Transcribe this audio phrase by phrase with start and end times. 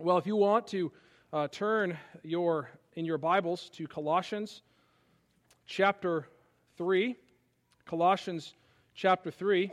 [0.00, 0.90] Well, if you want to
[1.32, 4.62] uh, turn your in your Bibles to Colossians
[5.66, 6.26] chapter
[6.76, 7.14] 3,
[7.86, 8.54] Colossians
[8.96, 9.70] chapter 3,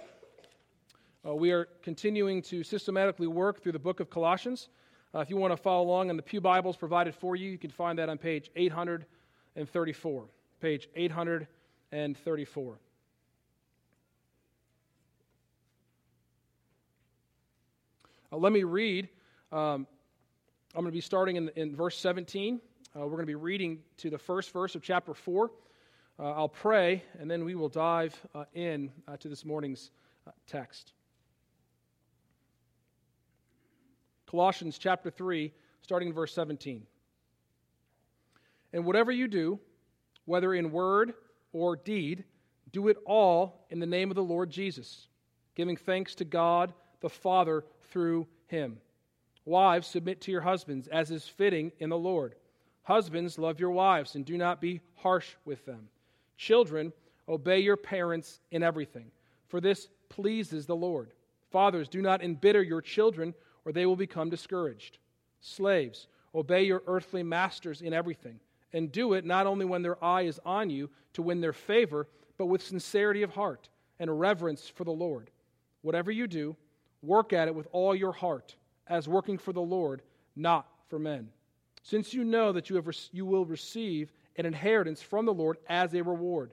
[1.25, 4.69] uh, we are continuing to systematically work through the book of Colossians.
[5.15, 7.57] Uh, if you want to follow along in the Pew Bibles provided for you, you
[7.57, 10.25] can find that on page 834.
[10.61, 12.79] Page 834.
[18.31, 19.09] Uh, let me read
[19.51, 19.87] um,
[20.73, 22.61] I'm going to be starting in, in verse 17.
[22.95, 25.51] Uh, we're going to be reading to the first verse of chapter 4.
[26.17, 29.91] Uh, I'll pray, and then we will dive uh, in uh, to this morning's
[30.25, 30.93] uh, text.
[34.27, 36.87] Colossians chapter 3, starting in verse 17.
[38.71, 39.59] And whatever you do,
[40.23, 41.15] whether in word
[41.51, 42.23] or deed,
[42.71, 45.09] do it all in the name of the Lord Jesus,
[45.53, 48.77] giving thanks to God the Father through him.
[49.45, 52.35] Wives, submit to your husbands, as is fitting in the Lord.
[52.83, 55.89] Husbands, love your wives, and do not be harsh with them.
[56.37, 56.93] Children,
[57.27, 59.11] obey your parents in everything,
[59.47, 61.13] for this pleases the Lord.
[61.51, 63.33] Fathers, do not embitter your children,
[63.65, 64.99] or they will become discouraged.
[65.41, 68.39] Slaves, obey your earthly masters in everything,
[68.73, 72.07] and do it not only when their eye is on you to win their favor,
[72.37, 73.69] but with sincerity of heart
[73.99, 75.29] and reverence for the Lord.
[75.81, 76.55] Whatever you do,
[77.01, 78.55] work at it with all your heart
[78.87, 80.01] as working for the Lord,
[80.35, 81.29] not for men.
[81.83, 85.93] Since you know that you, have, you will receive an inheritance from the Lord as
[85.93, 86.51] a reward.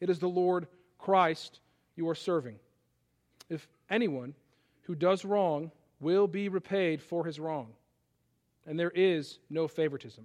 [0.00, 0.66] It is the Lord
[0.98, 1.60] Christ
[1.96, 2.56] you are serving.
[3.48, 4.34] If anyone
[4.82, 7.68] who does wrong will be repaid for his wrong,
[8.66, 10.24] and there is no favoritism.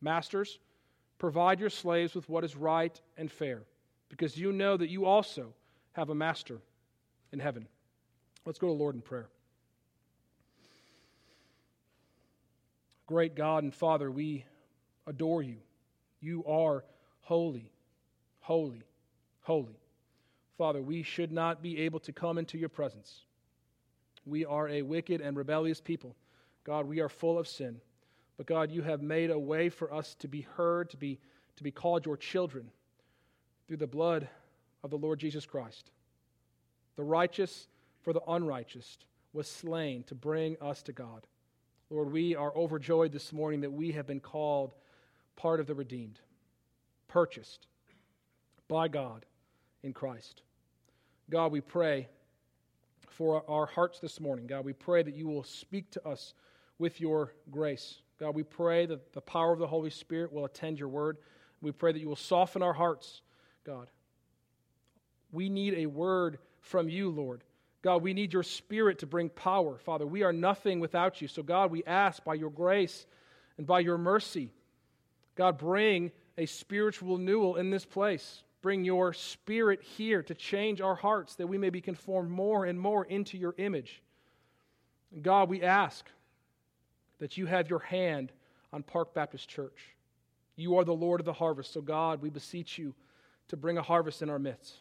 [0.00, 0.58] Masters,
[1.18, 3.62] provide your slaves with what is right and fair,
[4.08, 5.52] because you know that you also
[5.92, 6.58] have a master
[7.32, 7.66] in heaven.
[8.44, 9.28] Let's go to Lord in prayer.
[13.08, 14.44] Great God and Father, we
[15.06, 15.56] adore you.
[16.20, 16.84] You are
[17.22, 17.72] holy,
[18.40, 18.82] holy,
[19.40, 19.80] holy.
[20.58, 23.22] Father, we should not be able to come into your presence.
[24.26, 26.14] We are a wicked and rebellious people.
[26.64, 27.80] God, we are full of sin.
[28.36, 31.18] But God, you have made a way for us to be heard, to be,
[31.56, 32.70] to be called your children
[33.66, 34.28] through the blood
[34.84, 35.92] of the Lord Jesus Christ.
[36.96, 37.68] The righteous
[38.02, 38.98] for the unrighteous
[39.32, 41.26] was slain to bring us to God.
[41.90, 44.74] Lord, we are overjoyed this morning that we have been called
[45.36, 46.20] part of the redeemed,
[47.06, 47.66] purchased
[48.68, 49.24] by God
[49.82, 50.42] in Christ.
[51.30, 52.08] God, we pray
[53.08, 54.46] for our hearts this morning.
[54.46, 56.34] God, we pray that you will speak to us
[56.78, 58.02] with your grace.
[58.20, 61.16] God, we pray that the power of the Holy Spirit will attend your word.
[61.62, 63.22] We pray that you will soften our hearts,
[63.64, 63.88] God.
[65.32, 67.44] We need a word from you, Lord.
[67.82, 69.78] God, we need your spirit to bring power.
[69.78, 71.28] Father, we are nothing without you.
[71.28, 73.06] So, God, we ask by your grace
[73.56, 74.50] and by your mercy,
[75.36, 78.42] God, bring a spiritual renewal in this place.
[78.60, 82.78] Bring your spirit here to change our hearts that we may be conformed more and
[82.78, 84.02] more into your image.
[85.22, 86.04] God, we ask
[87.20, 88.32] that you have your hand
[88.72, 89.94] on Park Baptist Church.
[90.56, 91.72] You are the Lord of the harvest.
[91.72, 92.94] So, God, we beseech you
[93.48, 94.74] to bring a harvest in our midst.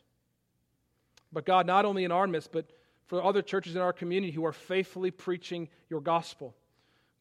[1.32, 2.66] But, God, not only in our midst, but
[3.08, 6.56] for other churches in our community who are faithfully preaching your gospel.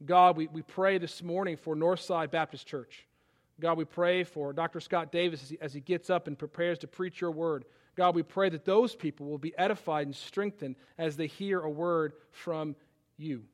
[0.05, 3.07] God, we, we pray this morning for Northside Baptist Church.
[3.59, 4.81] God, we pray for Dr.
[4.81, 7.65] Scott Davis as he, as he gets up and prepares to preach your word.
[7.97, 11.71] God, we pray that those people will be edified and strengthened as they hear a
[11.71, 12.77] word from
[13.17, 13.45] you.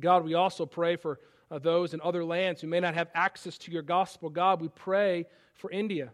[0.00, 3.56] God, we also pray for uh, those in other lands who may not have access
[3.58, 4.30] to your gospel.
[4.30, 6.10] God, we pray for India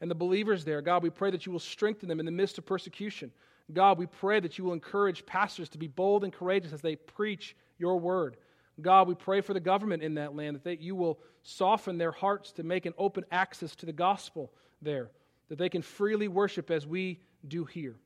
[0.00, 0.82] and the believers there.
[0.82, 3.32] God, we pray that you will strengthen them in the midst of persecution.
[3.72, 6.96] God, we pray that you will encourage pastors to be bold and courageous as they
[6.96, 8.36] preach your word.
[8.80, 12.12] God, we pray for the government in that land that they, you will soften their
[12.12, 15.10] hearts to make an open access to the gospel there,
[15.48, 17.96] that they can freely worship as we do here.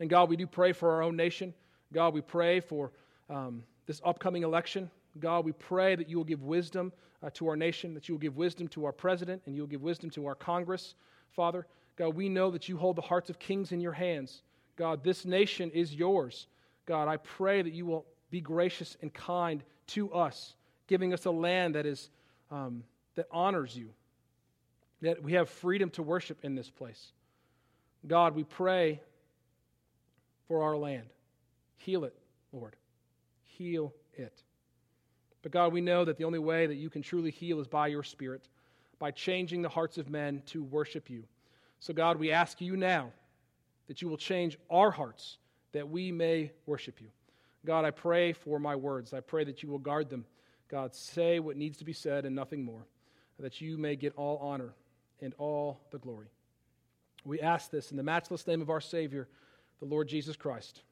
[0.00, 1.54] And God, we do pray for our own nation.
[1.92, 2.92] God, we pray for
[3.30, 4.90] um, this upcoming election.
[5.18, 8.20] God, we pray that you will give wisdom uh, to our nation, that you will
[8.20, 10.94] give wisdom to our president, and you will give wisdom to our Congress,
[11.30, 11.66] Father.
[11.96, 14.42] God, we know that you hold the hearts of kings in your hands.
[14.76, 16.46] God, this nation is yours.
[16.84, 20.54] God, I pray that you will be gracious and kind to us,
[20.86, 22.10] giving us a land that is
[22.50, 22.84] um,
[23.16, 23.88] that honors you,
[25.02, 27.12] that we have freedom to worship in this place.
[28.06, 29.00] God, we pray
[30.48, 31.06] for our land.
[31.78, 32.14] Heal it,
[32.52, 32.76] Lord.
[33.42, 34.42] Heal it.
[35.42, 37.88] But God, we know that the only way that you can truly heal is by
[37.88, 38.48] your Spirit,
[38.98, 41.24] by changing the hearts of men to worship you.
[41.86, 43.12] So, God, we ask you now
[43.86, 45.38] that you will change our hearts
[45.70, 47.06] that we may worship you.
[47.64, 49.14] God, I pray for my words.
[49.14, 50.24] I pray that you will guard them.
[50.68, 52.88] God, say what needs to be said and nothing more,
[53.38, 54.74] that you may get all honor
[55.22, 56.26] and all the glory.
[57.24, 59.28] We ask this in the matchless name of our Savior,
[59.78, 60.82] the Lord Jesus Christ.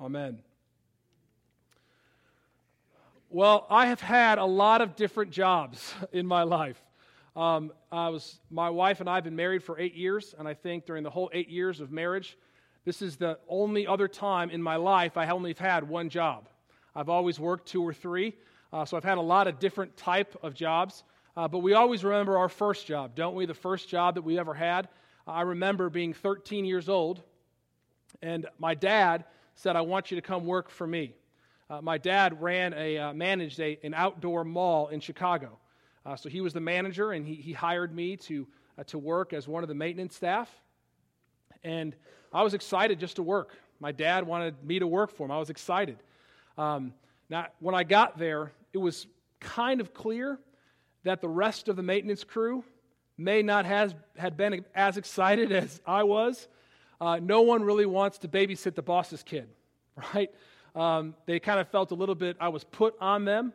[0.00, 0.38] Amen.
[3.28, 6.80] Well, I have had a lot of different jobs in my life.
[7.36, 10.54] Um, I was, my wife and I have been married for eight years, and I
[10.54, 12.38] think during the whole eight years of marriage,
[12.86, 16.48] this is the only other time in my life I only had one job.
[16.94, 18.32] I've always worked two or three,
[18.72, 21.04] uh, so I've had a lot of different type of jobs.
[21.36, 23.44] Uh, but we always remember our first job, don't we?
[23.44, 24.88] The first job that we ever had.
[25.26, 27.22] I remember being 13 years old,
[28.22, 31.14] and my dad said, "I want you to come work for me."
[31.68, 35.58] Uh, my dad ran a uh, managed a, an outdoor mall in Chicago,
[36.06, 38.46] uh, so he was the manager, and he, he hired me to
[38.78, 40.50] uh, to work as one of the maintenance staff.
[41.64, 41.96] And
[42.32, 43.56] I was excited just to work.
[43.80, 45.32] My dad wanted me to work for him.
[45.32, 45.98] I was excited.
[46.56, 46.94] Um,
[47.28, 49.06] now, when I got there, it was
[49.40, 50.38] kind of clear
[51.02, 52.64] that the rest of the maintenance crew
[53.18, 56.48] may not have had been as excited as I was.
[57.00, 59.48] Uh, no one really wants to babysit the boss's kid,
[60.14, 60.30] right?
[60.74, 63.52] Um, they kind of felt a little bit I was put on them.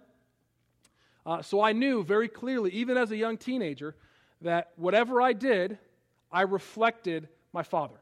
[1.25, 3.95] Uh, so I knew very clearly, even as a young teenager,
[4.41, 5.77] that whatever I did,
[6.31, 7.99] I reflected my father,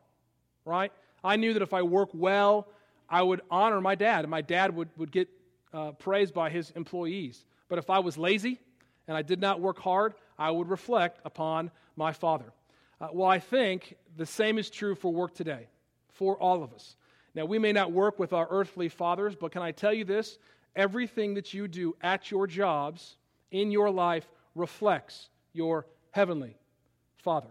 [0.66, 0.92] right?
[1.24, 2.68] I knew that if I worked well,
[3.10, 5.28] I would honor my dad, and my dad would, would get
[5.74, 7.44] uh, praised by his employees.
[7.68, 8.60] But if I was lazy
[9.08, 12.54] and I did not work hard, I would reflect upon my father.
[13.02, 15.68] Uh, well, I think the same is true for work today,
[16.10, 16.96] for all of us.
[17.36, 20.38] Now, we may not work with our earthly fathers, but can I tell you this?
[20.76, 23.18] Everything that you do at your jobs
[23.52, 26.58] in your life reflects your heavenly
[27.18, 27.50] Father.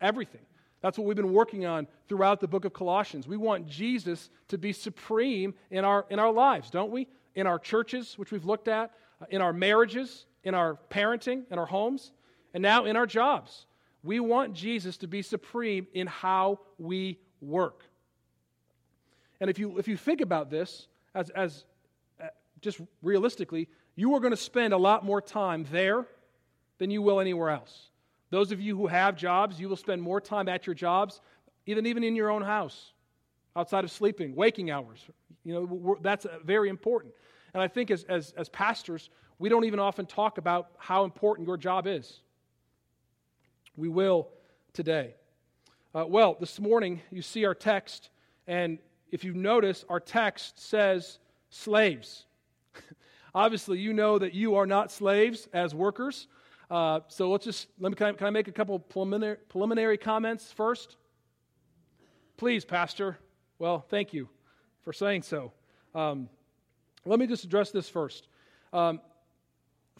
[0.00, 0.40] Everything.
[0.80, 3.26] That's what we've been working on throughout the book of Colossians.
[3.26, 7.08] We want Jesus to be supreme in our, in our lives, don't we?
[7.34, 8.90] In our churches, which we've looked at,
[9.30, 12.12] in our marriages, in our parenting, in our homes,
[12.52, 13.66] and now in our jobs.
[14.02, 17.84] We want Jesus to be supreme in how we work.
[19.40, 21.64] And if you, if you think about this as, as
[22.64, 26.06] just realistically, you are going to spend a lot more time there
[26.78, 27.90] than you will anywhere else.
[28.30, 31.20] Those of you who have jobs, you will spend more time at your jobs
[31.66, 32.92] than even in your own house,
[33.54, 35.04] outside of sleeping, waking hours.
[35.44, 37.14] You know, that's very important.
[37.52, 41.46] And I think as, as, as pastors, we don't even often talk about how important
[41.46, 42.20] your job is.
[43.76, 44.28] We will
[44.72, 45.14] today.
[45.94, 48.10] Uh, well, this morning you see our text,
[48.48, 48.78] and
[49.12, 51.18] if you notice, our text says
[51.50, 52.26] slaves.
[53.34, 56.28] Obviously, you know that you are not slaves as workers.
[56.70, 59.98] Uh, so let's just, let me, can I, can I make a couple preliminary, preliminary
[59.98, 60.96] comments first?
[62.36, 63.18] Please, Pastor.
[63.58, 64.28] Well, thank you
[64.82, 65.52] for saying so.
[65.94, 66.28] Um,
[67.04, 68.28] let me just address this first.
[68.72, 69.00] Um,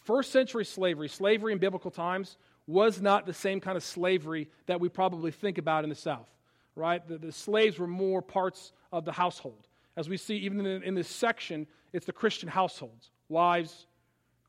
[0.05, 2.37] first century slavery, slavery in biblical times,
[2.67, 6.29] was not the same kind of slavery that we probably think about in the South,
[6.75, 7.07] right?
[7.07, 9.69] The, the slaves were more parts of the household.
[9.97, 13.87] As we see even in, this section, it's the Christian households wives,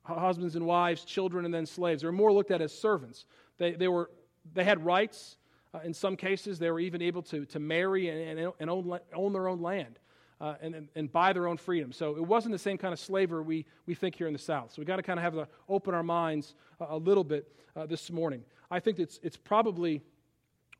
[0.03, 2.01] husbands and wives, children, and then slaves.
[2.01, 3.25] They were more looked at as servants.
[3.57, 4.09] They, they, were,
[4.53, 5.37] they had rights.
[5.73, 8.99] Uh, in some cases, they were even able to, to marry and, and, and own,
[9.13, 9.99] own their own land
[10.41, 11.91] uh, and, and buy their own freedom.
[11.91, 14.71] So it wasn't the same kind of slavery we, we think here in the South.
[14.71, 17.47] So we've got to kind of have to open our minds a, a little bit
[17.75, 18.43] uh, this morning.
[18.69, 20.01] I think it's, it's probably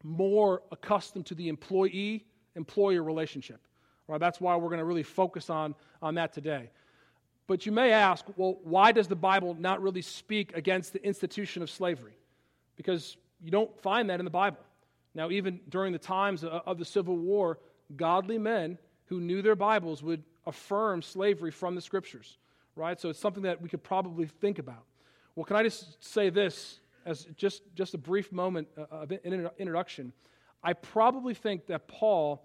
[0.03, 3.59] more accustomed to the employee employer relationship.
[4.07, 4.19] Right?
[4.19, 6.69] That's why we're going to really focus on, on that today.
[7.47, 11.61] But you may ask, well, why does the Bible not really speak against the institution
[11.61, 12.17] of slavery?
[12.75, 14.59] Because you don't find that in the Bible.
[15.13, 17.59] Now, even during the times of the Civil War,
[17.95, 22.37] godly men who knew their Bibles would affirm slavery from the Scriptures,
[22.75, 22.99] right?
[22.99, 24.83] So it's something that we could probably think about.
[25.35, 30.11] Well, can I just say this as just, just a brief moment uh, of introduction?
[30.63, 32.43] I probably think that Paul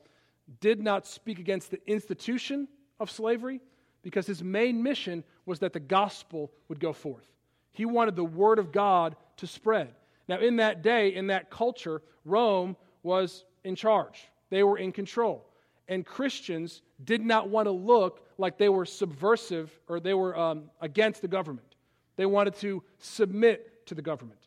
[0.61, 2.67] did not speak against the institution
[2.99, 3.61] of slavery,
[4.03, 7.27] because his main mission was that the gospel would go forth.
[7.73, 9.95] He wanted the word of God to spread.
[10.29, 15.47] Now, in that day, in that culture, Rome was in charge, they were in control.
[15.89, 20.71] And Christians did not want to look like they were subversive or they were um,
[20.81, 21.75] against the government.
[22.17, 24.40] They wanted to submit to the government.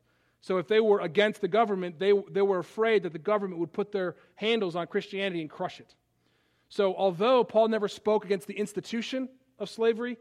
[0.43, 3.71] So if they were against the government, they, they were afraid that the government would
[3.71, 5.95] put their handles on Christianity and crush it.
[6.67, 10.17] So although Paul never spoke against the institution of slavery,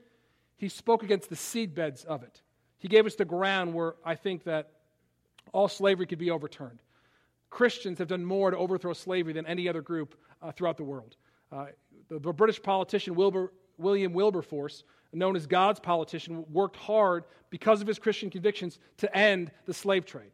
[0.56, 2.40] he spoke against the seedbeds of it.
[2.78, 4.70] He gave us the ground where I think that
[5.52, 6.78] all slavery could be overturned.
[7.50, 11.16] Christians have done more to overthrow slavery than any other group uh, throughout the world.
[11.50, 11.66] Uh,
[12.08, 17.86] the, the, British politician Wilbur William Wilberforce, known as God's politician, worked hard because of
[17.86, 20.30] his Christian convictions to end the slave trade.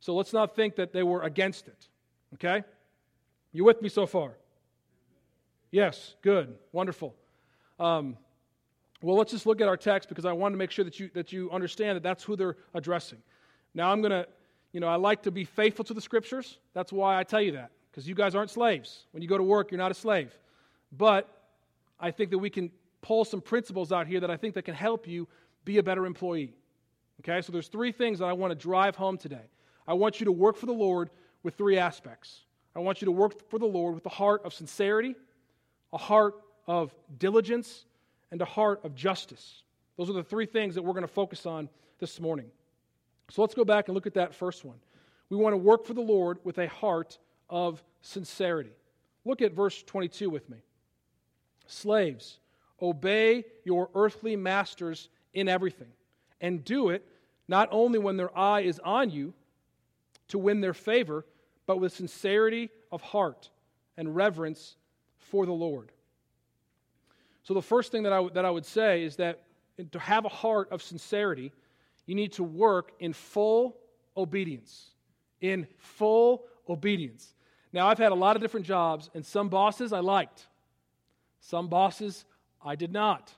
[0.00, 1.88] So let's not think that they were against it.
[2.34, 2.64] Okay?
[3.52, 4.32] You with me so far?
[5.70, 7.14] Yes, good, wonderful.
[7.78, 8.16] Um,
[9.02, 11.10] well, let's just look at our text because I want to make sure that you,
[11.14, 13.18] that you understand that that's who they're addressing.
[13.74, 14.26] Now, I'm going to,
[14.72, 16.58] you know, I like to be faithful to the scriptures.
[16.74, 19.04] That's why I tell you that, because you guys aren't slaves.
[19.12, 20.36] When you go to work, you're not a slave.
[20.90, 21.28] But
[22.00, 24.74] I think that we can pull some principles out here that I think that can
[24.74, 25.28] help you
[25.64, 26.54] be a better employee.
[27.20, 29.50] Okay, so there's three things that I want to drive home today.
[29.86, 31.10] I want you to work for the Lord
[31.42, 32.44] with three aspects.
[32.76, 35.16] I want you to work for the Lord with a heart of sincerity,
[35.92, 36.34] a heart
[36.66, 37.86] of diligence,
[38.30, 39.62] and a heart of justice.
[39.96, 42.46] Those are the three things that we're going to focus on this morning.
[43.30, 44.76] So let's go back and look at that first one.
[45.28, 47.18] We want to work for the Lord with a heart
[47.50, 48.72] of sincerity.
[49.24, 50.58] Look at verse 22 with me.
[51.66, 52.38] Slaves,
[52.80, 55.92] obey your earthly masters in everything,
[56.40, 57.06] and do it
[57.48, 59.32] not only when their eye is on you
[60.28, 61.24] to win their favor,
[61.66, 63.50] but with sincerity of heart
[63.96, 64.76] and reverence
[65.16, 65.90] for the Lord.
[67.42, 69.42] So, the first thing that I, w- that I would say is that
[69.92, 71.52] to have a heart of sincerity,
[72.06, 73.76] you need to work in full
[74.16, 74.90] obedience.
[75.40, 77.34] In full obedience.
[77.72, 80.46] Now, I've had a lot of different jobs, and some bosses I liked,
[81.40, 82.24] some bosses
[82.64, 83.32] I did not.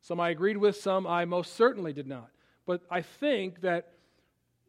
[0.00, 2.30] Some I agreed with, some I most certainly did not.
[2.66, 3.92] But I think that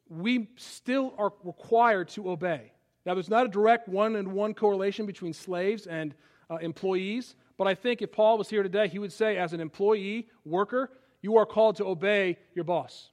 [0.10, 2.72] we still are required to obey.
[3.06, 6.14] Now, there's not a direct one and one correlation between slaves and
[6.50, 9.60] uh, employees, but I think if Paul was here today, he would say, as an
[9.60, 10.92] employee, worker,
[11.22, 13.10] you are called to obey your boss.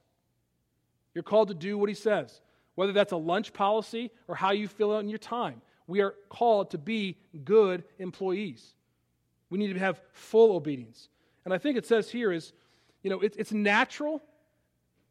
[1.13, 2.41] You're called to do what he says,
[2.75, 5.61] whether that's a lunch policy or how you fill out in your time.
[5.87, 8.73] We are called to be good employees.
[9.49, 11.09] We need to have full obedience.
[11.45, 12.53] And I think it says here is,
[13.03, 14.21] you know, it's natural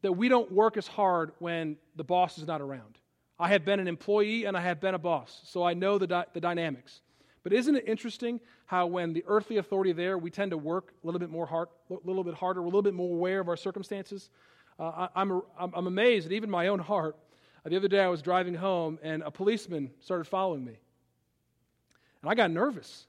[0.01, 2.99] that we don't work as hard when the boss is not around.
[3.39, 6.07] I have been an employee and I have been a boss, so I know the,
[6.07, 7.01] di- the dynamics.
[7.43, 11.05] But isn't it interesting how when the earthly authority there, we tend to work a
[11.05, 13.57] little bit more hard, a little bit harder, a little bit more aware of our
[13.57, 14.29] circumstances?
[14.79, 17.15] Uh, I, am I'm, I'm amazed at even my own heart.
[17.65, 20.77] Uh, the other day I was driving home and a policeman started following me.
[22.21, 23.06] And I got nervous.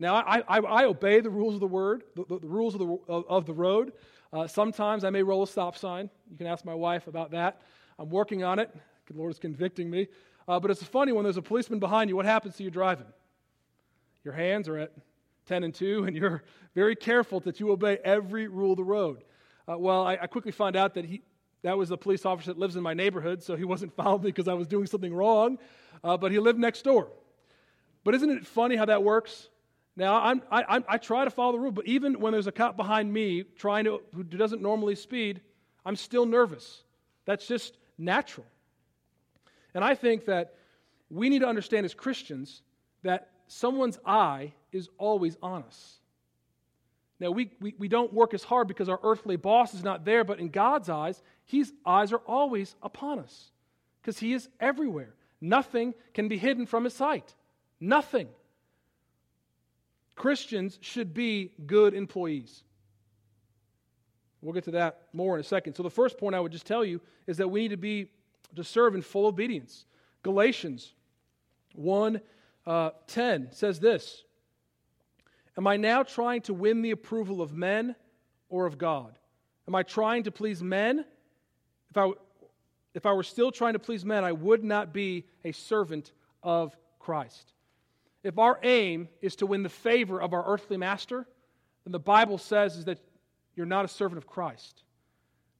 [0.00, 2.98] Now, I, I, I obey the rules of the word, the, the, rules of the,
[3.08, 3.92] of, of the road.
[4.32, 6.10] Uh, sometimes I may roll a stop sign.
[6.30, 7.62] You can ask my wife about that.
[7.98, 8.74] I'm working on it.
[9.06, 10.08] The Lord is convicting me.
[10.48, 13.06] Uh, but it's funny when there's a policeman behind you, what happens to you driving?
[14.24, 14.92] Your hands are at
[15.46, 16.42] 10 and 2, and you're
[16.74, 19.22] very careful that you obey every rule of the road.
[19.68, 21.22] Uh, well, I, I, quickly found out that he,
[21.62, 24.28] that was a police officer that lives in my neighborhood, so he wasn't following me
[24.30, 25.58] because I was doing something wrong,
[26.02, 27.08] uh, but he lived next door.
[28.02, 29.48] But isn't it funny how that works?
[29.96, 32.76] Now, I'm, I, I try to follow the rule, but even when there's a cop
[32.76, 35.40] behind me trying to, who doesn't normally speed,
[35.86, 36.82] I'm still nervous.
[37.26, 38.46] That's just natural.
[39.72, 40.54] And I think that
[41.10, 42.62] we need to understand as Christians
[43.02, 45.98] that someone's eye is always on us.
[47.20, 50.24] Now, we, we, we don't work as hard because our earthly boss is not there,
[50.24, 53.52] but in God's eyes, His eyes are always upon us
[54.02, 55.14] because He is everywhere.
[55.40, 57.34] Nothing can be hidden from His sight.
[57.78, 58.28] Nothing.
[60.14, 62.62] Christians should be good employees.
[64.40, 65.74] We'll get to that more in a second.
[65.74, 68.10] So, the first point I would just tell you is that we need to be
[68.54, 69.86] to serve in full obedience.
[70.22, 70.92] Galatians
[71.74, 72.20] 1
[72.66, 74.24] uh, 10 says this
[75.56, 77.96] Am I now trying to win the approval of men
[78.48, 79.18] or of God?
[79.66, 81.04] Am I trying to please men?
[81.90, 82.10] If I,
[82.92, 86.76] if I were still trying to please men, I would not be a servant of
[86.98, 87.53] Christ.
[88.24, 91.26] If our aim is to win the favor of our earthly master,
[91.84, 92.98] then the Bible says is that
[93.54, 94.82] you're not a servant of Christ.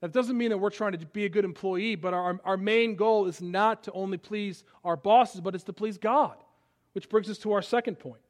[0.01, 2.95] That doesn't mean that we're trying to be a good employee, but our, our main
[2.95, 6.35] goal is not to only please our bosses, but it's to please God,
[6.93, 8.21] which brings us to our second point.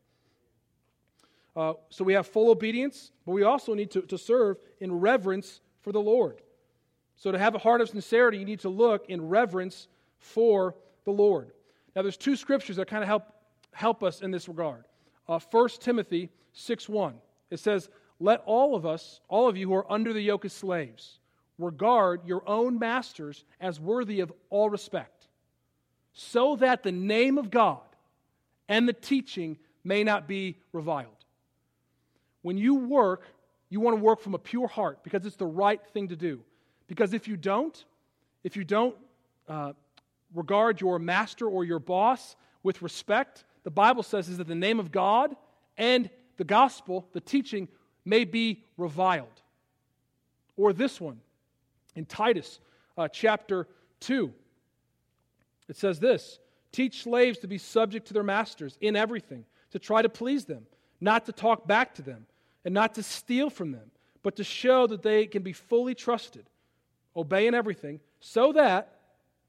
[1.56, 5.62] Uh, so we have full obedience, but we also need to, to serve in reverence
[5.82, 6.42] for the Lord.
[7.15, 9.88] So to have a heart of sincerity, you need to look in reverence
[10.20, 10.75] for
[11.06, 11.51] the Lord.
[11.96, 13.24] Now, there's two scriptures that kind of help
[13.75, 14.86] help us in this regard.
[15.27, 17.15] Uh, 1 Timothy 6 1.
[17.51, 17.89] It says,
[18.20, 21.20] Let all of us, all of you who are under the yoke as slaves,
[21.60, 25.27] regard your own masters as worthy of all respect,
[26.13, 27.82] so that the name of God
[28.67, 31.12] and the teaching may not be reviled.
[32.41, 33.24] When you work,
[33.70, 36.41] you want to work from a pure heart because it's the right thing to do.
[36.88, 37.84] Because if you don't,
[38.44, 38.96] if you don't
[39.50, 39.74] uh,
[40.34, 44.79] regard your master or your boss with respect, the Bible says is that the name
[44.79, 45.36] of God
[45.75, 47.67] and the gospel, the teaching,
[48.05, 49.41] may be reviled.
[50.55, 51.19] Or this one
[51.95, 52.60] in Titus
[52.98, 53.67] uh, chapter
[54.01, 54.31] 2.
[55.67, 56.39] It says this
[56.72, 60.67] Teach slaves to be subject to their masters in everything, to try to please them,
[61.01, 62.27] not to talk back to them,
[62.63, 63.89] and not to steal from them,
[64.22, 66.45] but to show that they can be fully trusted.
[67.17, 69.00] Obey in everything, so that,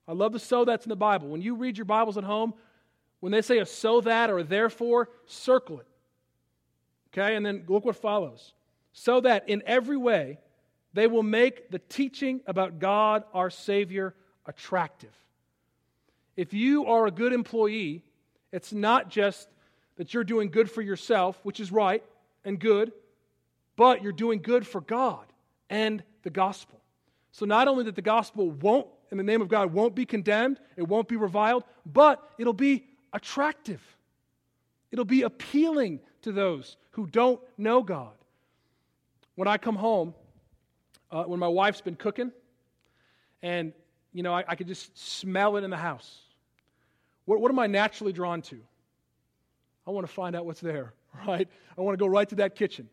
[0.08, 1.28] I love the so that's in the Bible.
[1.28, 2.54] When you read your Bibles at home,
[3.20, 5.86] when they say a so that or therefore, circle it.
[7.12, 8.52] Okay, and then look what follows.
[8.92, 10.38] So that in every way
[10.92, 14.14] they will make the teaching about God our Savior
[14.46, 15.12] attractive.
[16.36, 18.02] If you are a good employee,
[18.52, 19.48] it's not just
[19.96, 22.02] that you're doing good for yourself, which is right
[22.44, 22.92] and good,
[23.76, 25.26] but you're doing good for God
[25.68, 26.80] and the gospel.
[27.32, 30.58] So not only that the gospel won't, in the name of God, won't be condemned,
[30.76, 33.80] it won't be reviled, but it'll be attractive.
[34.92, 38.12] It'll be appealing to those who don't know God.
[39.34, 40.14] When I come home,
[41.10, 42.30] uh, when my wife's been cooking,
[43.42, 43.72] and
[44.12, 46.20] you know, I, I could just smell it in the house.
[47.24, 48.58] What, what am I naturally drawn to?
[49.86, 50.92] I want to find out what's there,
[51.26, 51.48] right?
[51.76, 52.88] I want to go right to that kitchen.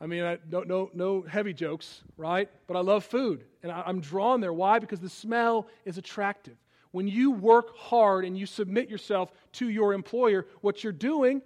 [0.00, 2.48] I mean, I, no, no, no heavy jokes, right?
[2.66, 4.52] But I love food, and I, I'm drawn there.
[4.52, 4.78] Why?
[4.78, 6.56] Because the smell is attractive.
[6.96, 11.42] When you work hard and you submit yourself to your employer, what you're doing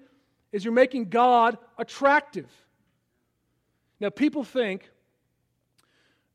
[0.52, 2.46] is you're making God attractive.
[3.98, 4.88] Now, people think,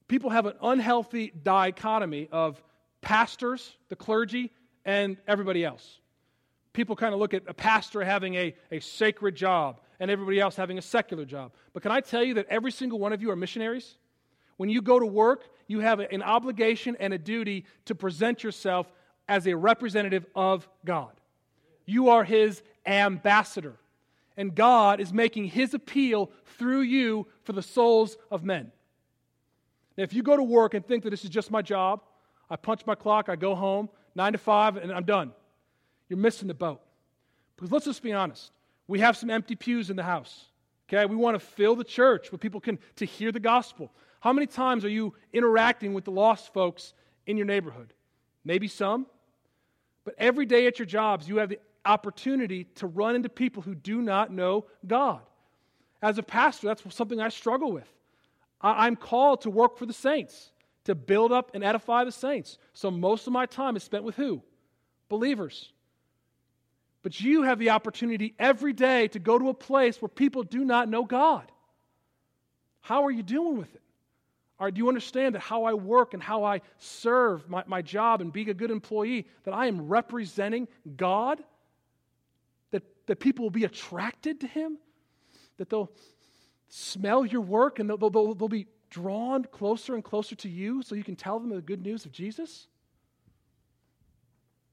[0.10, 2.62] people have an unhealthy dichotomy of
[3.00, 4.52] pastors, the clergy,
[4.84, 6.02] and everybody else.
[6.74, 10.58] People kind of look at a pastor having a, a sacred job and everybody else
[10.58, 11.54] having a secular job.
[11.72, 13.96] But can I tell you that every single one of you are missionaries?
[14.58, 18.92] When you go to work, you have an obligation and a duty to present yourself
[19.28, 21.12] as a representative of God.
[21.86, 23.76] You are his ambassador.
[24.38, 28.72] And God is making his appeal through you for the souls of men.
[29.98, 32.02] Now, if you go to work and think that this is just my job,
[32.50, 35.32] I punch my clock, I go home, nine to five, and I'm done,
[36.10, 36.82] you're missing the boat.
[37.56, 38.52] Because let's just be honest.
[38.88, 40.46] We have some empty pews in the house.
[40.90, 41.06] Okay?
[41.06, 43.92] We want to fill the church where people can to hear the gospel.
[44.20, 46.94] How many times are you interacting with the lost folks
[47.26, 47.94] in your neighborhood?
[48.44, 49.08] Maybe some.
[50.06, 53.76] But every day at your jobs, you have the opportunity to run into people who
[53.76, 55.22] do not know God.
[56.02, 57.92] As a pastor, that's something I struggle with.
[58.62, 60.52] I'm called to work for the saints,
[60.86, 62.58] to build up and edify the saints.
[62.74, 64.42] So most of my time is spent with who?
[65.10, 65.72] Believers.
[67.04, 70.64] But you have the opportunity every day to go to a place where people do
[70.66, 71.52] not know God.
[72.82, 73.82] How are you doing with it?
[74.60, 78.22] Or do you understand that how I work and how I serve my, my job
[78.22, 81.44] and being a good employee, that I am representing God?
[82.72, 84.78] That, that people will be attracted to Him?
[85.58, 85.92] That they'll
[86.70, 90.96] smell your work and they'll, they'll, they'll be drawn closer and closer to you so
[90.96, 92.68] you can tell them the good news of Jesus?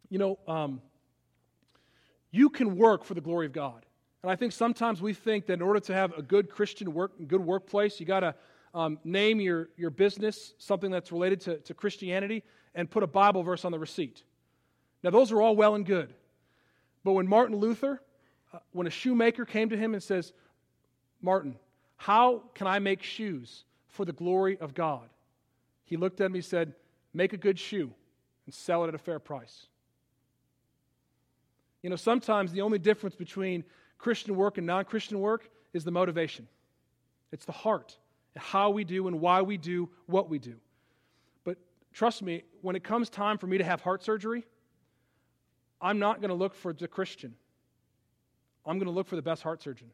[0.09, 0.81] You know, um,
[2.31, 3.85] you can work for the glory of God.
[4.23, 7.13] And I think sometimes we think that in order to have a good Christian work,
[7.27, 8.35] good workplace, you got to
[8.75, 12.43] um, name your, your business something that's related to, to Christianity
[12.75, 14.23] and put a Bible verse on the receipt.
[15.03, 16.15] Now, those are all well and good.
[17.05, 18.01] But when Martin Luther,
[18.53, 20.33] uh, when a shoemaker came to him and says,
[21.21, 21.57] Martin,
[21.97, 25.09] how can I make shoes for the glory of God?
[25.85, 26.75] He looked at me and said,
[27.15, 27.93] Make a good shoe
[28.47, 29.67] and sell it at a fair price.
[31.83, 33.65] You know, sometimes the only difference between
[33.99, 36.49] Christian work and non Christian work is the motivation,
[37.33, 37.99] it's the heart
[38.37, 40.55] how we do and why we do what we do.
[41.45, 41.59] But
[41.93, 44.45] trust me, when it comes time for me to have heart surgery,
[45.81, 47.35] I'm not going to look for the Christian.
[48.65, 49.91] I'm going to look for the best heart surgeon.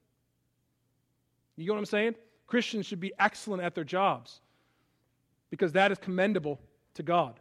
[1.56, 2.14] You get what I'm saying?
[2.46, 4.40] Christians should be excellent at their jobs
[5.50, 6.60] because that is commendable
[6.94, 7.40] to God.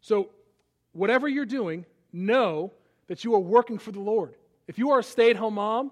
[0.00, 0.30] So,
[0.92, 2.72] whatever you're doing, know
[3.08, 4.34] that you are working for the Lord.
[4.68, 5.90] If you are a stay at home mom,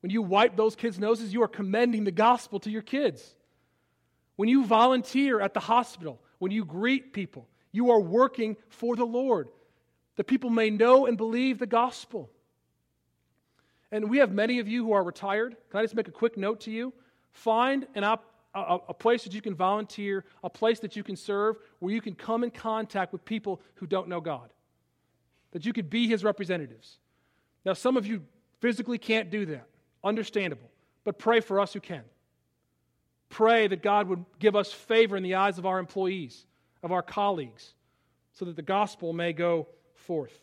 [0.00, 3.34] when you wipe those kids' noses, you are commending the gospel to your kids.
[4.36, 9.06] When you volunteer at the hospital, when you greet people, you are working for the
[9.06, 9.48] Lord,
[10.16, 12.30] that people may know and believe the gospel.
[13.90, 15.56] And we have many of you who are retired.
[15.70, 16.92] Can I just make a quick note to you?
[17.30, 21.16] Find an op- a, a place that you can volunteer, a place that you can
[21.16, 24.52] serve, where you can come in contact with people who don't know God,
[25.52, 26.98] that you could be his representatives.
[27.64, 28.22] Now, some of you
[28.60, 29.68] physically can't do that.
[30.06, 30.70] Understandable.
[31.02, 32.04] But pray for us who can.
[33.28, 36.46] Pray that God would give us favor in the eyes of our employees,
[36.84, 37.74] of our colleagues,
[38.32, 40.38] so that the gospel may go forth.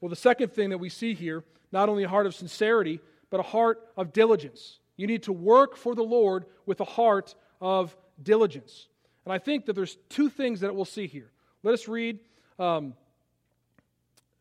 [0.00, 3.40] Well, the second thing that we see here, not only a heart of sincerity, but
[3.40, 4.78] a heart of diligence.
[4.96, 8.88] You need to work for the Lord with a heart of diligence.
[9.26, 11.30] And I think that there's two things that we'll see here.
[11.62, 12.20] Let us read
[12.58, 12.94] um,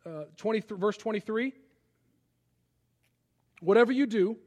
[0.06, 1.53] uh, 20, verse 23.
[3.59, 4.37] Whatever you do,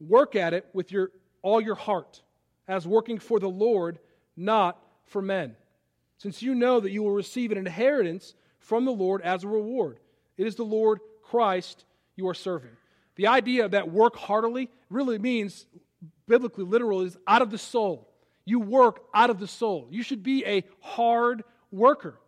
[0.00, 1.10] work at it with your,
[1.42, 2.22] all your heart,
[2.66, 3.98] as working for the Lord,
[4.36, 5.56] not for men.
[6.18, 9.98] Since you know that you will receive an inheritance from the Lord as a reward.
[10.36, 11.84] It is the Lord Christ
[12.16, 12.70] you are serving.
[13.16, 15.66] The idea that work heartily really means,
[16.26, 18.08] biblically, literal, is out of the soul.
[18.44, 19.88] You work out of the soul.
[19.90, 22.18] You should be a hard worker.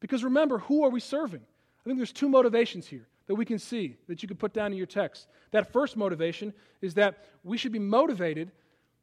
[0.00, 1.40] Because remember, who are we serving?
[1.40, 4.72] I think there's two motivations here that we can see that you can put down
[4.72, 5.28] in your text.
[5.52, 8.50] That first motivation is that we should be motivated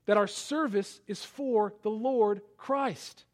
[0.05, 3.25] that our service is for the Lord Christ.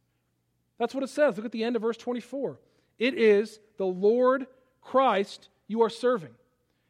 [0.78, 1.38] That's what it says.
[1.38, 2.60] Look at the end of verse 24.
[3.00, 4.48] It is the Lord
[4.82, 6.34] Christ you are serving.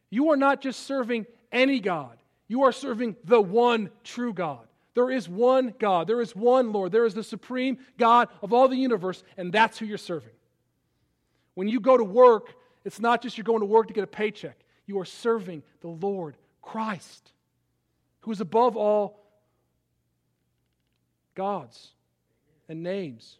[0.10, 4.68] You are not just serving any God, you are serving the one true God.
[4.94, 8.68] There is one God, there is one Lord, there is the supreme God of all
[8.68, 10.30] the universe, and that's who you're serving.
[11.54, 12.56] When you go to work,
[12.86, 15.88] it's not just you're going to work to get a paycheck, you are serving the
[15.88, 17.34] Lord Christ,
[18.22, 19.20] who is above all
[21.34, 21.90] gods
[22.70, 23.38] and names.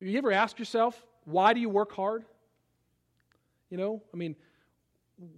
[0.00, 2.24] Have you ever ask yourself, why do you work hard?
[3.70, 4.36] You know, I mean,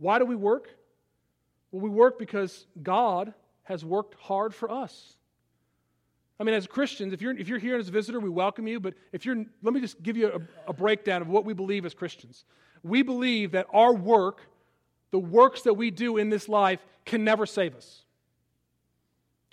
[0.00, 0.68] why do we work?
[1.70, 5.16] Well, we work because God has worked hard for us.
[6.38, 8.78] I mean, as Christians, if you're, if you're here as a visitor, we welcome you.
[8.78, 10.28] But if you're, let me just give you
[10.66, 12.44] a, a breakdown of what we believe as Christians.
[12.82, 14.42] We believe that our work,
[15.12, 18.02] the works that we do in this life, can never save us.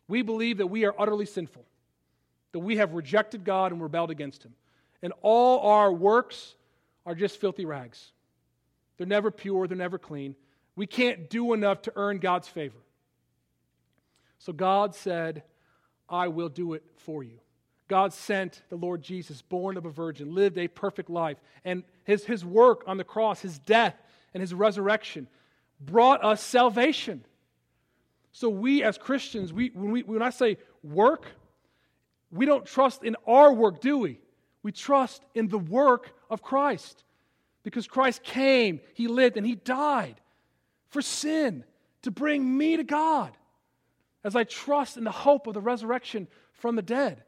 [0.08, 1.64] We believe that we are utterly sinful,
[2.52, 4.54] that we have rejected God and rebelled against Him.
[5.02, 6.56] And all our works
[7.06, 8.12] are just filthy rags.
[8.98, 10.36] They're never pure, they're never clean.
[10.76, 12.78] We can't do enough to earn God's favor.
[14.40, 15.44] So God said,
[16.10, 17.40] I will do it for you.
[17.88, 22.26] God sent the Lord Jesus, born of a virgin, lived a perfect life, and his,
[22.26, 23.96] his work on the cross, his death,
[24.34, 25.28] and his resurrection
[25.80, 27.24] brought us salvation.
[28.32, 31.28] So, we as Christians, we, when, we, when I say work,
[32.32, 34.20] we don't trust in our work, do we?
[34.64, 37.04] We trust in the work of Christ.
[37.64, 40.16] Because Christ came, He lived, and He died
[40.90, 41.64] for sin
[42.02, 43.32] to bring me to God
[44.24, 47.24] as I trust in the hope of the resurrection from the dead.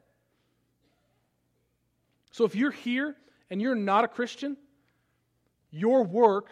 [2.32, 3.16] So if you're here
[3.50, 4.58] and you're not a Christian,
[5.72, 6.50] your work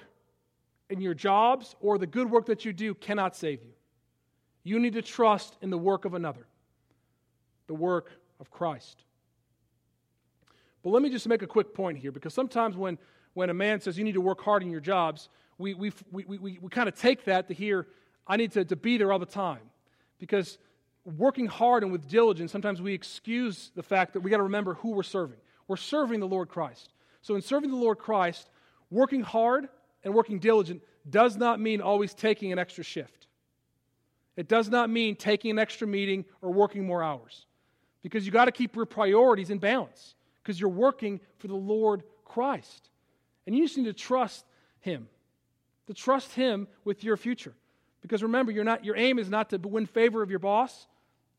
[0.89, 3.71] and your jobs or the good work that you do cannot save you.
[4.63, 6.45] You need to trust in the work of another,
[7.67, 9.03] the work of Christ.
[10.83, 12.97] But let me just make a quick point here because sometimes when,
[13.33, 16.25] when a man says you need to work hard in your jobs, we, we, we,
[16.25, 17.87] we, we kind of take that to hear,
[18.27, 19.61] I need to, to be there all the time
[20.23, 20.57] because
[21.17, 24.75] working hard and with diligence, sometimes we excuse the fact that we got to remember
[24.75, 25.35] who we're serving.
[25.67, 26.93] We're serving the Lord Christ.
[27.21, 28.49] So, in serving the Lord Christ,
[28.89, 29.67] working hard
[30.01, 33.27] and working diligent does not mean always taking an extra shift.
[34.37, 37.45] It does not mean taking an extra meeting or working more hours
[38.01, 42.03] because you got to keep your priorities in balance because you're working for the Lord
[42.23, 42.89] Christ.
[43.45, 44.45] And you just need to trust
[44.79, 45.09] Him,
[45.87, 47.53] to trust Him with your future.
[48.03, 50.87] Because remember, you're not, your aim is not to win favor of your boss,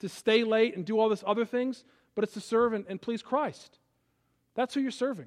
[0.00, 3.00] to stay late and do all this other things, but it's to serve and, and
[3.00, 3.79] please Christ.
[4.57, 5.27] That's who you're serving.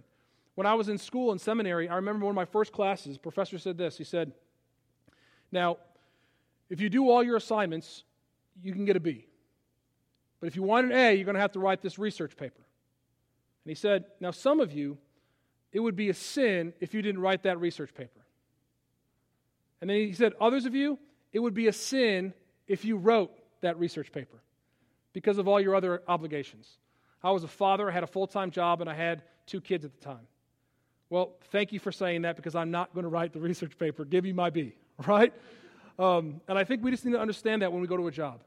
[0.56, 3.60] When I was in school and seminary, I remember one of my first classes, professor
[3.60, 3.97] said this.
[3.97, 4.32] He said,
[5.52, 5.78] Now,
[6.69, 8.04] if you do all your assignments,
[8.62, 9.28] you can get a B.
[10.39, 12.63] But if you want an A, you're going to have to write this research paper.
[13.63, 14.97] And he said, Now, some of you,
[15.71, 18.21] it would be a sin if you didn't write that research paper.
[19.82, 20.97] And then he said, Others of you,
[21.38, 22.34] it would be a sin
[22.67, 23.30] if you wrote
[23.62, 24.41] that research paper
[25.13, 26.67] because of all your other obligations.
[27.21, 29.86] I was a father, I had a full time job, and I had two kids
[29.86, 30.26] at the time.
[31.12, 34.04] Well, thank you for saying that because I'm not going to write the research paper.
[34.04, 34.73] Give me my B,
[35.06, 35.32] right?
[36.00, 38.12] Um, and I think we just need to understand that when we go to a
[38.12, 38.41] job.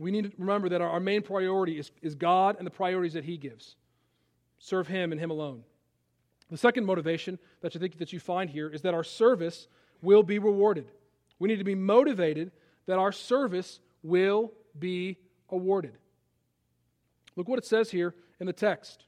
[0.00, 3.12] We need to remember that our, our main priority is, is God and the priorities
[3.12, 3.76] that He gives.
[4.58, 5.62] Serve Him and Him alone.
[6.50, 9.68] The second motivation that you think that you find here is that our service
[10.02, 10.88] will be rewarded.
[11.44, 12.52] We need to be motivated
[12.86, 15.18] that our service will be
[15.50, 15.92] awarded.
[17.36, 19.04] Look what it says here in the text.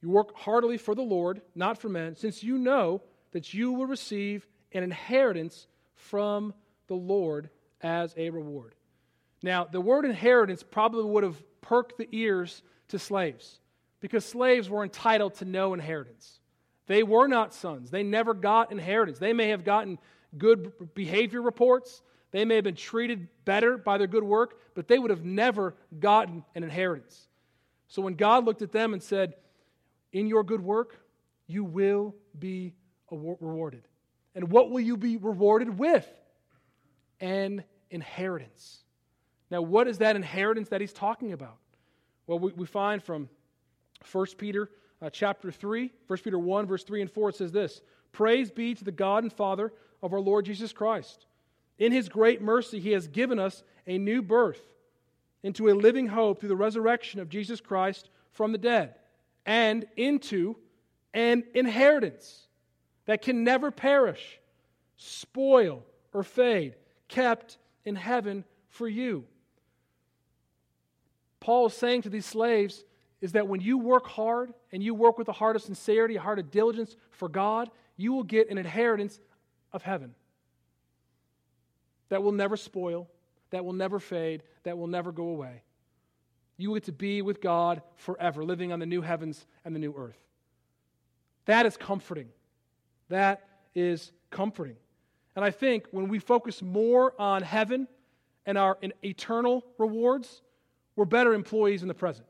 [0.00, 3.86] You work heartily for the Lord, not for men, since you know that you will
[3.86, 5.66] receive an inheritance
[5.96, 6.54] from
[6.86, 8.76] the Lord as a reward.
[9.42, 13.58] Now, the word inheritance probably would have perked the ears to slaves
[13.98, 16.38] because slaves were entitled to no inheritance.
[16.86, 17.90] They were not sons.
[17.90, 19.18] They never got inheritance.
[19.18, 19.98] They may have gotten
[20.36, 22.02] good behavior reports.
[22.30, 25.74] They may have been treated better by their good work, but they would have never
[25.98, 27.28] gotten an inheritance.
[27.88, 29.34] So when God looked at them and said,
[30.12, 30.98] In your good work,
[31.46, 32.74] you will be
[33.10, 33.86] rewarded.
[34.34, 36.08] And what will you be rewarded with?
[37.20, 38.82] An inheritance.
[39.50, 41.58] Now, what is that inheritance that he's talking about?
[42.26, 43.28] Well, we, we find from
[44.10, 44.70] 1 Peter
[45.02, 48.74] uh, chapter 3, 1 Peter 1, verse 3 and 4, it says this Praise be
[48.74, 51.26] to the God and Father of our Lord Jesus Christ.
[51.78, 54.62] In his great mercy, he has given us a new birth
[55.42, 58.94] into a living hope through the resurrection of Jesus Christ from the dead,
[59.44, 60.56] and into
[61.12, 62.46] an inheritance
[63.06, 64.38] that can never perish,
[64.96, 65.84] spoil,
[66.14, 66.76] or fade,
[67.08, 69.24] kept in heaven for you.
[71.40, 72.84] Paul is saying to these slaves
[73.22, 76.20] is that when you work hard and you work with a heart of sincerity, a
[76.20, 79.18] heart of diligence for God, you will get an inheritance
[79.72, 80.14] of heaven
[82.08, 83.08] that will never spoil,
[83.50, 85.62] that will never fade, that will never go away.
[86.58, 89.78] You will get to be with God forever, living on the new heavens and the
[89.78, 90.18] new earth.
[91.46, 92.28] That is comforting.
[93.08, 94.76] That is comforting.
[95.36, 97.88] And I think when we focus more on heaven
[98.46, 100.42] and our eternal rewards,
[100.96, 102.26] we're better employees in the present.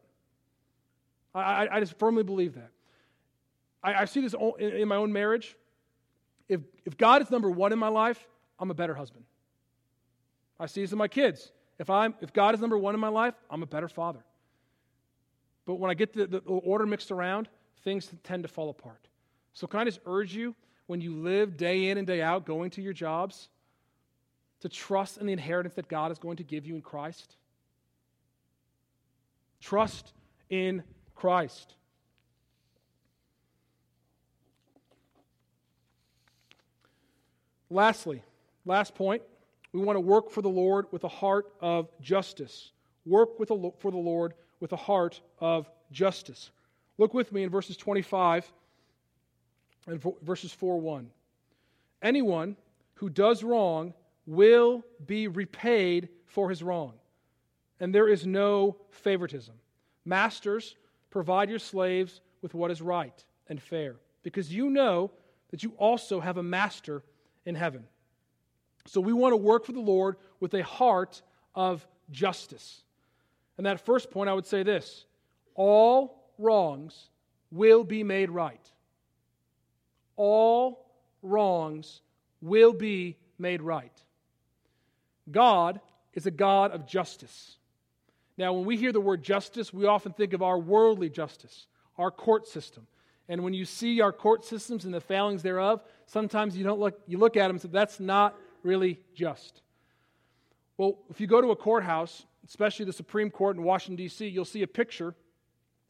[1.35, 2.71] I, I, just firmly believe that.
[3.83, 5.57] I, I see this in my own marriage.
[6.49, 8.27] If, if God is number one in my life,
[8.59, 9.25] I'm a better husband.
[10.61, 11.51] I see this in my kids.
[11.79, 14.23] If, I'm, if God is number one in my life, I'm a better father.
[15.65, 17.49] But when I get the, the order mixed around,
[17.83, 19.09] things tend to fall apart.
[19.55, 20.55] So, can I just urge you,
[20.87, 23.49] when you live day in and day out going to your jobs,
[24.61, 27.37] to trust in the inheritance that God is going to give you in Christ?
[29.61, 30.13] Trust
[30.51, 30.83] in
[31.23, 31.77] Christ.
[37.71, 38.25] Lastly,
[38.67, 39.23] last point,
[39.73, 42.73] we want to work for the Lord with a heart of justice.
[43.07, 46.51] Work with a, for the Lord with a heart of justice.
[46.99, 48.53] Look with me in verses 25
[49.87, 51.09] and verses 4 1.
[52.03, 52.57] Anyone
[52.95, 53.95] who does wrong
[54.27, 56.95] will be repaid for his wrong,
[57.79, 59.55] and there is no favoritism.
[60.05, 60.75] Masters,
[61.13, 63.95] provide your slaves with what is right and fair,
[64.25, 65.13] because you know
[65.51, 67.05] that you also have a master
[67.47, 67.85] in heaven.
[68.87, 71.23] So we want to work for the Lord with a heart
[71.55, 72.83] of justice.
[73.57, 75.05] And that first point, I would say this
[75.55, 77.11] all wrongs
[77.53, 78.73] will be made right
[80.17, 80.87] all
[81.23, 82.01] wrongs
[82.41, 83.93] will be made right.
[85.31, 85.81] God
[86.15, 87.57] is a God of justice.
[88.43, 92.11] Now, when we hear the word justice, we often think of our worldly justice, our
[92.11, 92.89] court system.
[93.29, 97.01] And when you see our court systems and the failings thereof, sometimes you don't look
[97.07, 99.63] you look at them and say that's not really just.
[100.77, 104.45] Well, if you go to a courthouse, especially the Supreme Court in Washington D.C., you'll
[104.45, 105.15] see a picture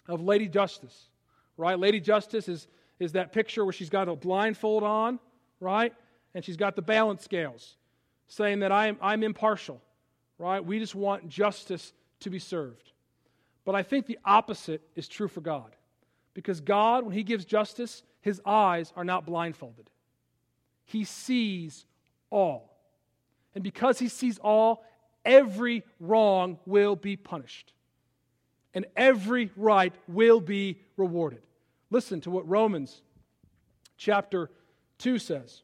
[0.07, 1.09] of Lady Justice.
[1.57, 1.79] Right?
[1.79, 5.19] Lady Justice is is that picture where she's got a blindfold on,
[5.59, 5.95] right?
[6.35, 7.77] And she's got the balance scales
[8.29, 9.81] saying that I'm, I'm impartial,
[10.37, 10.63] right?
[10.63, 12.93] We just want justice to be served.
[13.65, 15.77] But I think the opposite is true for God.
[16.35, 19.91] Because God, when He gives justice, His eyes are not blindfolded.
[20.85, 21.85] He sees
[22.31, 22.77] all.
[23.55, 24.85] And because He sees all,
[25.25, 27.73] every wrong will be punished.
[28.75, 31.43] And every right will be rewarded.
[31.91, 33.03] Listen to what Romans
[33.99, 34.51] chapter
[34.99, 35.63] 2 says.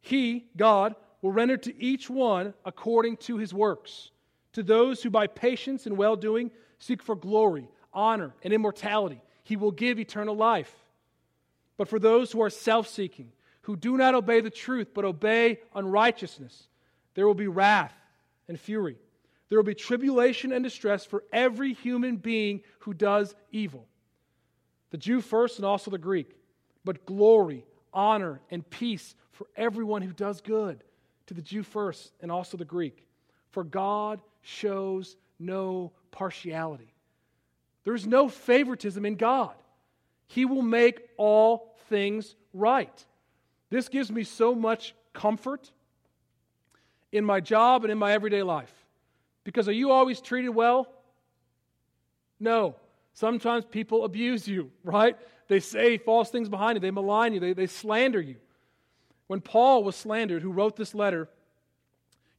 [0.00, 4.10] He, God, will render to each one according to his works.
[4.54, 9.56] To those who by patience and well doing seek for glory, honor, and immortality, he
[9.56, 10.74] will give eternal life.
[11.76, 13.32] But for those who are self seeking,
[13.62, 16.68] who do not obey the truth but obey unrighteousness,
[17.14, 17.94] there will be wrath
[18.48, 18.96] and fury.
[19.48, 23.86] There will be tribulation and distress for every human being who does evil
[24.90, 26.36] the Jew first and also the Greek,
[26.84, 30.82] but glory, honor, and peace for everyone who does good,
[31.26, 33.06] to the Jew first and also the Greek.
[33.50, 36.92] For God shows no partiality.
[37.84, 39.54] There's no favoritism in God.
[40.26, 43.04] He will make all things right.
[43.70, 45.70] This gives me so much comfort
[47.12, 48.72] in my job and in my everyday life.
[49.44, 50.86] Because are you always treated well?
[52.38, 52.76] No.
[53.14, 55.16] Sometimes people abuse you, right?
[55.48, 58.36] They say false things behind you, they malign you, they, they slander you.
[59.26, 61.28] When Paul was slandered, who wrote this letter,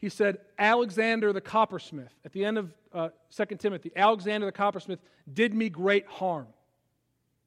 [0.02, 5.00] he said, Alexander the coppersmith, at the end of uh, 2 Timothy, Alexander the coppersmith
[5.32, 6.48] did me great harm.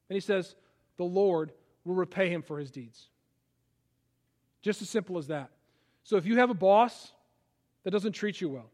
[0.08, 0.54] And he says,
[0.96, 1.52] The Lord
[1.84, 3.08] will repay him for his deeds.
[4.62, 5.50] Just as simple as that.
[6.04, 7.12] So if you have a boss
[7.82, 8.70] that doesn't treat you well,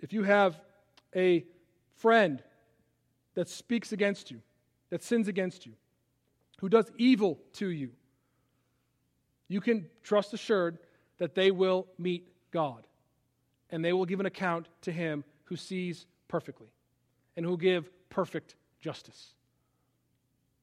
[0.00, 0.60] if you have
[1.14, 1.46] a
[1.96, 2.42] friend
[3.34, 4.42] that speaks against you,
[4.90, 5.72] that sins against you,
[6.58, 7.92] who does evil to you,
[9.48, 10.78] you can trust assured
[11.18, 12.86] that they will meet God
[13.70, 16.68] and they will give an account to him who sees perfectly
[17.36, 19.34] and who give perfect justice.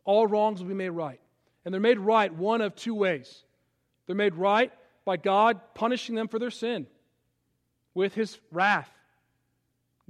[0.05, 1.19] All wrongs will be made right.
[1.65, 3.43] And they're made right one of two ways.
[4.05, 4.71] They're made right
[5.05, 6.87] by God punishing them for their sin
[7.93, 8.89] with his wrath.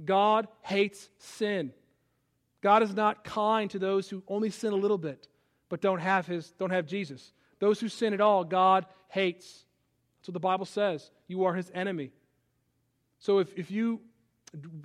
[0.04, 1.72] God hates sin.
[2.60, 5.28] God is not kind to those who only sin a little bit
[5.68, 7.32] but don't have his don't have Jesus.
[7.58, 9.63] Those who sin at all, God hates.
[10.28, 11.10] What the Bible says.
[11.28, 12.10] You are his enemy.
[13.18, 14.00] So if, if you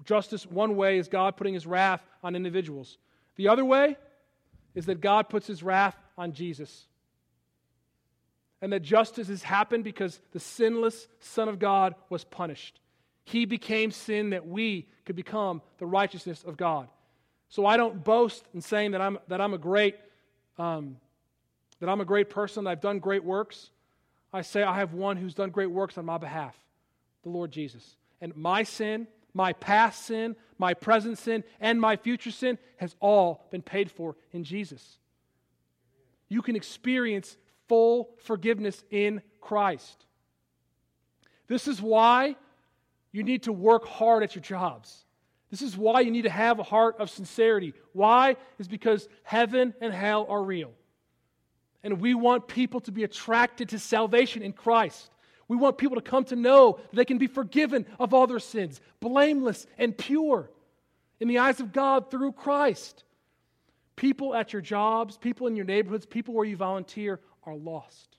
[0.05, 2.97] justice one way is God putting his wrath on individuals.
[3.35, 3.97] The other way
[4.75, 6.87] is that God puts his wrath on Jesus.
[8.61, 12.79] And that justice has happened because the sinless Son of God was punished.
[13.23, 16.89] He became sin that we could become the righteousness of God.
[17.47, 19.95] So I don't boast in saying that I'm, that I'm a great
[20.57, 20.97] um,
[21.79, 23.71] that I'm a great person, I've done great works.
[24.31, 26.55] I say I have one who's done great works on my behalf,
[27.23, 27.95] the Lord Jesus.
[28.21, 33.47] And my sin, my past sin, my present sin, and my future sin has all
[33.51, 34.97] been paid for in Jesus.
[36.27, 37.37] You can experience
[37.67, 40.05] full forgiveness in Christ.
[41.47, 42.35] This is why
[43.11, 45.05] you need to work hard at your jobs.
[45.49, 47.73] This is why you need to have a heart of sincerity.
[47.93, 48.35] Why?
[48.59, 50.71] Is because heaven and hell are real.
[51.83, 55.09] And we want people to be attracted to salvation in Christ.
[55.47, 58.39] We want people to come to know that they can be forgiven of all their
[58.39, 60.49] sins, blameless and pure
[61.19, 63.03] in the eyes of God through Christ.
[63.95, 68.17] People at your jobs, people in your neighborhoods, people where you volunteer are lost.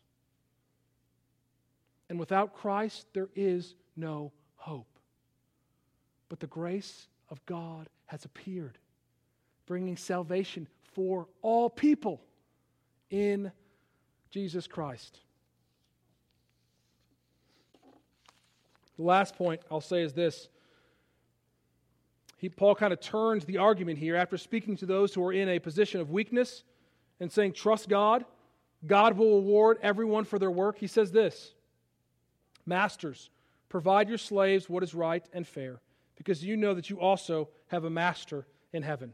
[2.08, 4.88] And without Christ, there is no hope.
[6.28, 8.76] But the grace of God has appeared,
[9.66, 12.20] bringing salvation for all people
[13.10, 13.52] in
[14.30, 15.18] Jesus Christ.
[18.96, 20.48] The last point I'll say is this.
[22.36, 25.48] He, Paul kind of turns the argument here after speaking to those who are in
[25.48, 26.64] a position of weakness
[27.18, 28.24] and saying, Trust God.
[28.86, 30.78] God will reward everyone for their work.
[30.78, 31.52] He says this
[32.66, 33.30] Masters,
[33.68, 35.80] provide your slaves what is right and fair
[36.16, 39.12] because you know that you also have a master in heaven.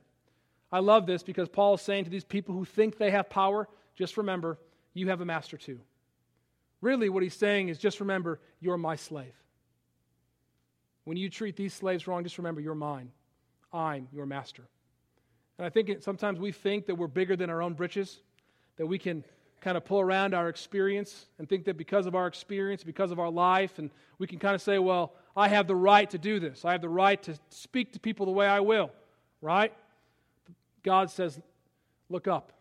[0.73, 3.69] I love this because Paul is saying to these people who think they have power,
[3.97, 4.59] just remember,
[4.95, 5.81] you have a master too.
[6.81, 9.35] Really, what he's saying is just remember, you're my slave.
[11.05, 13.11] When you treat these slaves wrong, just remember, you're mine.
[13.73, 14.63] I'm your master.
[15.59, 18.21] And I think it, sometimes we think that we're bigger than our own britches,
[18.77, 19.25] that we can
[19.61, 23.19] kind of pull around our experience and think that because of our experience, because of
[23.19, 26.39] our life, and we can kind of say, well, I have the right to do
[26.39, 26.65] this.
[26.65, 28.91] I have the right to speak to people the way I will,
[29.41, 29.73] right?
[30.83, 31.41] God says,
[32.09, 32.53] Look up.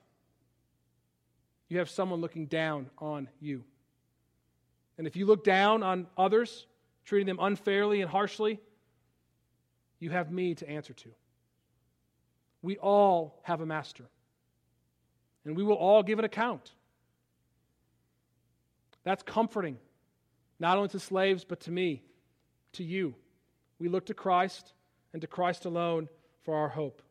[1.70, 3.64] You have someone looking down on you.
[4.98, 6.68] And if you look down on others,
[7.06, 8.60] treating them unfairly and harshly,
[10.00, 11.10] you have me to answer to.
[12.62, 14.06] We all have a master,
[15.44, 16.72] and we will all give an account.
[19.04, 19.78] That's comforting,
[20.60, 22.02] not only to slaves, but to me
[22.74, 23.16] to you.
[23.78, 24.74] We look to Christ
[25.14, 26.10] and to Christ alone
[26.44, 27.02] for our hope.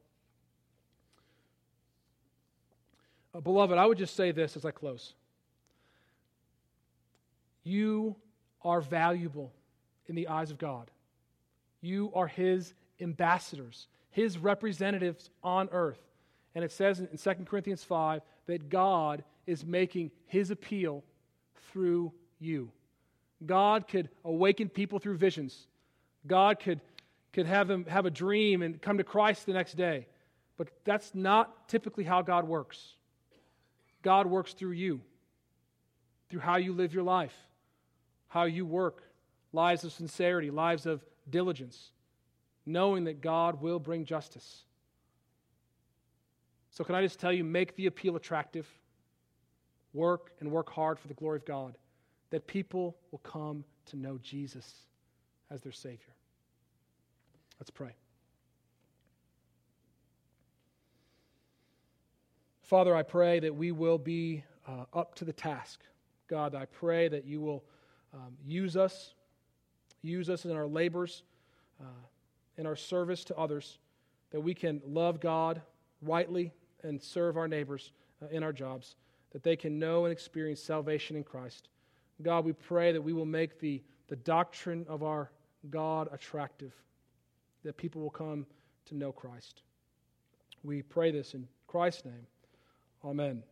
[3.34, 5.14] Uh, beloved, I would just say this as I close.
[7.64, 8.14] You
[8.62, 9.52] are valuable
[10.06, 10.90] in the eyes of God.
[11.80, 16.00] You are His ambassadors, His representatives on earth.
[16.54, 21.02] And it says in 2 Corinthians 5 that God is making His appeal
[21.72, 22.70] through you.
[23.44, 25.66] God could awaken people through visions.
[26.26, 26.80] God could,
[27.32, 30.06] could have them have a dream and come to Christ the next day.
[30.56, 32.94] But that's not typically how God works.
[34.04, 35.00] God works through you,
[36.28, 37.34] through how you live your life,
[38.28, 39.02] how you work,
[39.52, 41.90] lives of sincerity, lives of diligence,
[42.66, 44.62] knowing that God will bring justice.
[46.70, 48.68] So, can I just tell you, make the appeal attractive?
[49.92, 51.78] Work and work hard for the glory of God
[52.30, 54.74] that people will come to know Jesus
[55.50, 56.14] as their Savior.
[57.60, 57.94] Let's pray.
[62.74, 65.78] Father, I pray that we will be uh, up to the task.
[66.26, 67.62] God, I pray that you will
[68.12, 69.14] um, use us,
[70.02, 71.22] use us in our labors,
[71.80, 71.84] uh,
[72.58, 73.78] in our service to others,
[74.32, 75.62] that we can love God
[76.02, 76.52] rightly
[76.82, 78.96] and serve our neighbors uh, in our jobs,
[79.30, 81.68] that they can know and experience salvation in Christ.
[82.22, 85.30] God, we pray that we will make the, the doctrine of our
[85.70, 86.72] God attractive,
[87.62, 88.46] that people will come
[88.86, 89.62] to know Christ.
[90.64, 92.26] We pray this in Christ's name.
[93.04, 93.44] Amen.